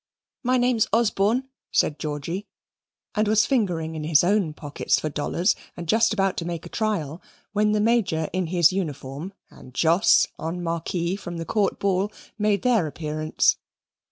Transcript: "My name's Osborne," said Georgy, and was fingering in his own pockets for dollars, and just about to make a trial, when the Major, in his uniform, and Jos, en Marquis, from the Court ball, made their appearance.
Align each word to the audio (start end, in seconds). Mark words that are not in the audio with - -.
"My 0.41 0.57
name's 0.57 0.87
Osborne," 0.91 1.43
said 1.71 1.99
Georgy, 1.99 2.47
and 3.13 3.27
was 3.27 3.45
fingering 3.45 3.93
in 3.93 4.03
his 4.03 4.23
own 4.23 4.51
pockets 4.51 4.99
for 4.99 5.09
dollars, 5.11 5.55
and 5.77 5.87
just 5.87 6.11
about 6.11 6.37
to 6.37 6.45
make 6.45 6.65
a 6.65 6.69
trial, 6.69 7.21
when 7.53 7.73
the 7.73 7.79
Major, 7.81 8.27
in 8.33 8.47
his 8.47 8.73
uniform, 8.73 9.31
and 9.51 9.75
Jos, 9.75 10.25
en 10.43 10.63
Marquis, 10.63 11.17
from 11.17 11.37
the 11.37 11.45
Court 11.45 11.77
ball, 11.77 12.11
made 12.39 12.63
their 12.63 12.87
appearance. 12.87 13.57